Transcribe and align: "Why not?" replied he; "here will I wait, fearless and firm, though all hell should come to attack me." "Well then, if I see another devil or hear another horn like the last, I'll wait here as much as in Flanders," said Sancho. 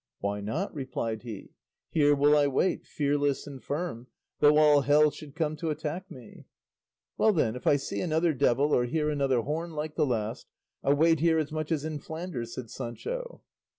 "Why 0.19 0.39
not?" 0.41 0.73
replied 0.73 1.21
he; 1.21 1.51
"here 1.91 2.15
will 2.15 2.35
I 2.35 2.47
wait, 2.47 2.87
fearless 2.87 3.45
and 3.45 3.63
firm, 3.63 4.07
though 4.39 4.57
all 4.57 4.81
hell 4.81 5.11
should 5.11 5.35
come 5.35 5.55
to 5.57 5.69
attack 5.69 6.09
me." 6.09 6.45
"Well 7.19 7.31
then, 7.31 7.55
if 7.55 7.67
I 7.67 7.75
see 7.75 8.01
another 8.01 8.33
devil 8.33 8.73
or 8.73 8.85
hear 8.85 9.11
another 9.11 9.41
horn 9.41 9.73
like 9.75 9.93
the 9.93 10.07
last, 10.07 10.47
I'll 10.83 10.95
wait 10.95 11.19
here 11.19 11.37
as 11.37 11.51
much 11.51 11.71
as 11.71 11.85
in 11.85 11.99
Flanders," 11.99 12.55
said 12.55 12.71
Sancho. 12.71 13.43